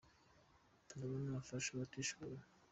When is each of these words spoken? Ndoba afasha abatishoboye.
Ndoba 0.93 1.31
afasha 1.41 1.69
abatishoboye. 1.71 2.39